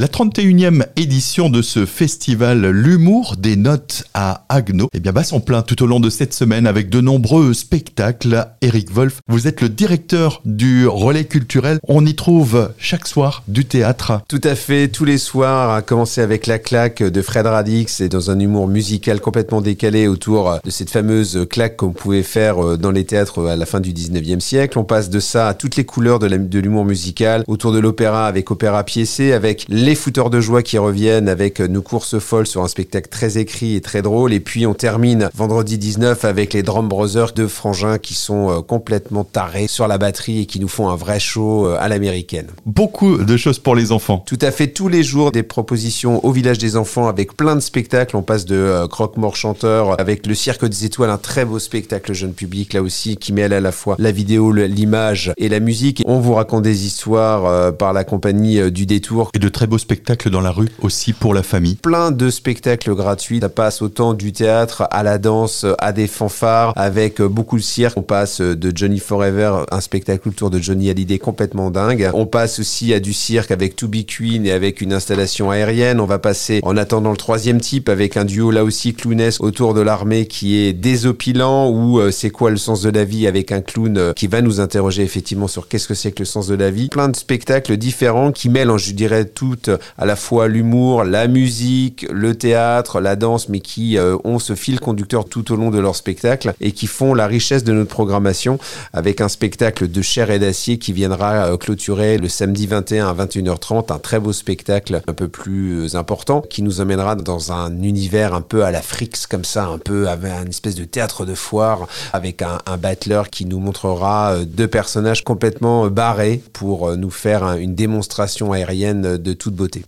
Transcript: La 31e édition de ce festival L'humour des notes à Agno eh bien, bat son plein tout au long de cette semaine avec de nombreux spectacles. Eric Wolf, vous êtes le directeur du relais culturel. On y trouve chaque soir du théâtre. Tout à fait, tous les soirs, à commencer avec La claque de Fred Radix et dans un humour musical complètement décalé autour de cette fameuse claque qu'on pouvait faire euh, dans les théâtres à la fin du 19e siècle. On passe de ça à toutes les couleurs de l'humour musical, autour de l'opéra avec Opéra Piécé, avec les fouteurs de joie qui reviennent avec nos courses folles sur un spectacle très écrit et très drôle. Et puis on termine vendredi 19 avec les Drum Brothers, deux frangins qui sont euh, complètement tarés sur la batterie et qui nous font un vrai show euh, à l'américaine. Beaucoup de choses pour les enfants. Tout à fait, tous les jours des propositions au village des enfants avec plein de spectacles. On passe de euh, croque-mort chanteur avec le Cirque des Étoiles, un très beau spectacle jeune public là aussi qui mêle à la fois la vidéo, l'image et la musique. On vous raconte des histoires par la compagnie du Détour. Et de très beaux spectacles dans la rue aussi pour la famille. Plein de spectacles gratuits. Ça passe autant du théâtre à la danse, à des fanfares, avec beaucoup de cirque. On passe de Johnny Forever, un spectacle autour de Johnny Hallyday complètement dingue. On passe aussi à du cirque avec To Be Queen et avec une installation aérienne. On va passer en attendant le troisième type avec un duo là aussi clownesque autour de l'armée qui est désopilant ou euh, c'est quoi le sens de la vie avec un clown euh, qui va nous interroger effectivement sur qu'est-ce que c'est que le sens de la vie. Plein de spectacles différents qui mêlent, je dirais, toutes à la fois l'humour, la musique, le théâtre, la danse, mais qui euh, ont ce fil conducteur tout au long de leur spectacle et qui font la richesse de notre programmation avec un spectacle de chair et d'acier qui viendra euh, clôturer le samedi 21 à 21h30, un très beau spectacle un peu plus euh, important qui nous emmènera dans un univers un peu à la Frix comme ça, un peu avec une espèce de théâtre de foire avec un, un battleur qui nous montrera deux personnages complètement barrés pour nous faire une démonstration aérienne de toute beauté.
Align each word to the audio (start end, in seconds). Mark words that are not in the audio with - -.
La 0.00 0.06
31e 0.06 0.86
édition 0.94 1.50
de 1.50 1.60
ce 1.60 1.84
festival 1.84 2.70
L'humour 2.70 3.34
des 3.36 3.56
notes 3.56 4.04
à 4.14 4.44
Agno 4.48 4.88
eh 4.92 5.00
bien, 5.00 5.10
bat 5.10 5.24
son 5.24 5.40
plein 5.40 5.62
tout 5.62 5.82
au 5.82 5.88
long 5.88 5.98
de 5.98 6.08
cette 6.08 6.32
semaine 6.32 6.68
avec 6.68 6.88
de 6.88 7.00
nombreux 7.00 7.52
spectacles. 7.52 8.46
Eric 8.60 8.92
Wolf, 8.92 9.20
vous 9.26 9.48
êtes 9.48 9.60
le 9.60 9.68
directeur 9.68 10.40
du 10.44 10.86
relais 10.86 11.24
culturel. 11.24 11.80
On 11.88 12.06
y 12.06 12.14
trouve 12.14 12.70
chaque 12.78 13.08
soir 13.08 13.42
du 13.48 13.64
théâtre. 13.64 14.20
Tout 14.28 14.40
à 14.44 14.54
fait, 14.54 14.86
tous 14.86 15.04
les 15.04 15.18
soirs, 15.18 15.72
à 15.72 15.82
commencer 15.82 16.20
avec 16.20 16.46
La 16.46 16.60
claque 16.60 17.02
de 17.02 17.20
Fred 17.20 17.46
Radix 17.46 18.00
et 18.00 18.08
dans 18.08 18.30
un 18.30 18.38
humour 18.38 18.68
musical 18.68 19.20
complètement 19.20 19.62
décalé 19.62 20.06
autour 20.06 20.60
de 20.62 20.70
cette 20.70 20.90
fameuse 20.90 21.44
claque 21.50 21.76
qu'on 21.76 21.90
pouvait 21.90 22.22
faire 22.22 22.64
euh, 22.64 22.76
dans 22.76 22.92
les 22.92 23.04
théâtres 23.04 23.48
à 23.48 23.56
la 23.56 23.66
fin 23.66 23.80
du 23.80 23.92
19e 23.92 24.38
siècle. 24.38 24.78
On 24.78 24.84
passe 24.84 25.10
de 25.10 25.18
ça 25.18 25.48
à 25.48 25.54
toutes 25.54 25.74
les 25.74 25.84
couleurs 25.84 26.20
de 26.20 26.58
l'humour 26.60 26.84
musical, 26.84 27.42
autour 27.48 27.72
de 27.72 27.80
l'opéra 27.80 28.28
avec 28.28 28.52
Opéra 28.52 28.84
Piécé, 28.84 29.32
avec 29.32 29.66
les 29.68 29.87
fouteurs 29.94 30.30
de 30.30 30.40
joie 30.40 30.62
qui 30.62 30.78
reviennent 30.78 31.28
avec 31.28 31.60
nos 31.60 31.82
courses 31.82 32.18
folles 32.18 32.46
sur 32.46 32.62
un 32.62 32.68
spectacle 32.68 33.08
très 33.08 33.38
écrit 33.38 33.76
et 33.76 33.80
très 33.80 34.02
drôle. 34.02 34.32
Et 34.32 34.40
puis 34.40 34.66
on 34.66 34.74
termine 34.74 35.30
vendredi 35.34 35.78
19 35.78 36.24
avec 36.24 36.52
les 36.52 36.62
Drum 36.62 36.88
Brothers, 36.88 37.32
deux 37.32 37.48
frangins 37.48 37.98
qui 37.98 38.14
sont 38.14 38.50
euh, 38.50 38.60
complètement 38.60 39.24
tarés 39.24 39.66
sur 39.66 39.88
la 39.88 39.98
batterie 39.98 40.40
et 40.40 40.46
qui 40.46 40.60
nous 40.60 40.68
font 40.68 40.88
un 40.88 40.96
vrai 40.96 41.20
show 41.20 41.66
euh, 41.66 41.76
à 41.80 41.88
l'américaine. 41.88 42.46
Beaucoup 42.66 43.18
de 43.18 43.36
choses 43.36 43.58
pour 43.58 43.74
les 43.74 43.92
enfants. 43.92 44.22
Tout 44.26 44.38
à 44.42 44.50
fait, 44.50 44.68
tous 44.68 44.88
les 44.88 45.02
jours 45.02 45.32
des 45.32 45.42
propositions 45.42 46.24
au 46.24 46.32
village 46.32 46.58
des 46.58 46.76
enfants 46.76 47.08
avec 47.08 47.36
plein 47.36 47.54
de 47.54 47.60
spectacles. 47.60 48.16
On 48.16 48.22
passe 48.22 48.44
de 48.44 48.56
euh, 48.56 48.88
croque-mort 48.88 49.36
chanteur 49.36 49.98
avec 50.00 50.26
le 50.26 50.34
Cirque 50.34 50.66
des 50.66 50.84
Étoiles, 50.84 51.10
un 51.10 51.18
très 51.18 51.44
beau 51.44 51.58
spectacle 51.58 52.12
jeune 52.12 52.32
public 52.32 52.72
là 52.72 52.82
aussi 52.82 53.16
qui 53.16 53.32
mêle 53.32 53.52
à 53.52 53.60
la 53.60 53.72
fois 53.72 53.96
la 53.98 54.12
vidéo, 54.12 54.52
l'image 54.52 55.32
et 55.36 55.48
la 55.48 55.60
musique. 55.60 56.02
On 56.06 56.20
vous 56.20 56.34
raconte 56.34 56.62
des 56.62 56.86
histoires 56.86 57.74
par 57.76 57.92
la 57.92 58.04
compagnie 58.04 58.70
du 58.70 58.86
Détour. 58.86 59.30
Et 59.34 59.38
de 59.38 59.48
très 59.48 59.66
beaux 59.66 59.77
spectacles 59.78 60.30
dans 60.30 60.40
la 60.40 60.50
rue 60.50 60.68
aussi 60.80 61.12
pour 61.12 61.34
la 61.34 61.42
famille. 61.42 61.76
Plein 61.76 62.10
de 62.10 62.30
spectacles 62.30 62.94
gratuits. 62.94 63.40
Ça 63.40 63.48
passe 63.48 63.82
autant 63.82 64.14
du 64.14 64.32
théâtre 64.32 64.86
à 64.90 65.02
la 65.02 65.18
danse, 65.18 65.64
à 65.78 65.92
des 65.92 66.06
fanfares, 66.06 66.72
avec 66.76 67.22
beaucoup 67.22 67.56
de 67.56 67.62
cirque. 67.62 67.96
On 67.96 68.02
passe 68.02 68.40
de 68.40 68.72
Johnny 68.74 68.98
Forever, 68.98 69.64
un 69.70 69.80
spectacle 69.80 70.28
autour 70.28 70.50
de 70.50 70.58
Johnny 70.58 70.90
Hallyday 70.90 71.18
complètement 71.18 71.70
dingue. 71.70 72.10
On 72.14 72.26
passe 72.26 72.58
aussi 72.58 72.92
à 72.94 73.00
du 73.00 73.12
cirque 73.12 73.50
avec 73.50 73.76
To 73.76 73.88
Be 73.88 74.04
Queen 74.06 74.46
et 74.46 74.52
avec 74.52 74.80
une 74.80 74.92
installation 74.92 75.50
aérienne. 75.50 76.00
On 76.00 76.06
va 76.06 76.18
passer 76.18 76.60
en 76.62 76.76
attendant 76.76 77.10
le 77.10 77.16
troisième 77.16 77.60
type 77.60 77.88
avec 77.88 78.16
un 78.16 78.24
duo 78.24 78.50
là 78.50 78.64
aussi 78.64 78.94
clownesque 78.94 79.42
autour 79.42 79.74
de 79.74 79.80
l'armée 79.80 80.26
qui 80.26 80.58
est 80.58 80.72
désopilant 80.72 81.68
ou 81.70 81.98
euh, 81.98 82.10
c'est 82.10 82.30
quoi 82.30 82.50
le 82.50 82.56
sens 82.56 82.82
de 82.82 82.90
la 82.90 83.04
vie 83.04 83.26
avec 83.26 83.52
un 83.52 83.60
clown 83.60 83.96
euh, 83.96 84.12
qui 84.12 84.26
va 84.26 84.40
nous 84.40 84.60
interroger 84.60 85.02
effectivement 85.02 85.48
sur 85.48 85.68
qu'est-ce 85.68 85.88
que 85.88 85.94
c'est 85.94 86.12
que 86.12 86.20
le 86.20 86.24
sens 86.26 86.46
de 86.46 86.54
la 86.54 86.70
vie. 86.70 86.88
Plein 86.88 87.08
de 87.08 87.16
spectacles 87.16 87.76
différents 87.76 88.32
qui 88.32 88.48
mêlent, 88.48 88.76
je 88.76 88.92
dirais, 88.92 89.24
toutes 89.24 89.67
à 89.96 90.06
la 90.06 90.16
fois 90.16 90.48
l'humour, 90.48 91.04
la 91.04 91.26
musique, 91.28 92.06
le 92.10 92.34
théâtre, 92.34 93.00
la 93.00 93.16
danse, 93.16 93.48
mais 93.48 93.60
qui 93.60 93.98
euh, 93.98 94.16
ont 94.24 94.38
ce 94.38 94.54
fil 94.54 94.80
conducteur 94.80 95.24
tout 95.24 95.52
au 95.52 95.56
long 95.56 95.70
de 95.70 95.78
leur 95.78 95.96
spectacle 95.96 96.54
et 96.60 96.72
qui 96.72 96.86
font 96.86 97.14
la 97.14 97.26
richesse 97.26 97.64
de 97.64 97.72
notre 97.72 97.90
programmation 97.90 98.58
avec 98.92 99.20
un 99.20 99.28
spectacle 99.28 99.88
de 99.90 100.02
chair 100.02 100.30
et 100.30 100.38
d'acier 100.38 100.78
qui 100.78 100.92
viendra 100.92 101.46
euh, 101.46 101.56
clôturer 101.56 102.18
le 102.18 102.28
samedi 102.28 102.66
21 102.66 103.08
à 103.08 103.14
21h30, 103.14 103.92
un 103.92 103.98
très 103.98 104.20
beau 104.20 104.32
spectacle 104.32 105.00
un 105.06 105.12
peu 105.12 105.28
plus 105.28 105.86
euh, 105.86 105.98
important 105.98 106.40
qui 106.40 106.62
nous 106.62 106.80
emmènera 106.80 107.14
dans 107.14 107.52
un 107.52 107.82
univers 107.82 108.34
un 108.34 108.42
peu 108.42 108.64
à 108.64 108.70
la 108.70 108.82
Frix 108.82 109.10
comme 109.28 109.44
ça, 109.44 109.66
un 109.66 109.78
peu 109.78 110.08
avec 110.08 110.32
une 110.42 110.48
espèce 110.48 110.74
de 110.74 110.84
théâtre 110.84 111.24
de 111.24 111.34
foire 111.34 111.86
avec 112.12 112.42
un, 112.42 112.58
un 112.66 112.76
battleur 112.76 113.30
qui 113.30 113.44
nous 113.44 113.58
montrera 113.58 114.36
deux 114.44 114.68
personnages 114.68 115.24
complètement 115.24 115.88
barrés 115.88 116.42
pour 116.52 116.96
nous 116.96 117.10
faire 117.10 117.52
une 117.54 117.74
démonstration 117.74 118.52
aérienne 118.52 119.16
de 119.16 119.32
toute 119.32 119.54
beauté. 119.58 119.82